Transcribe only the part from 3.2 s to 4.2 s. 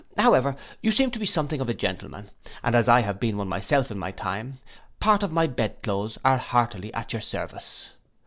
one myself in my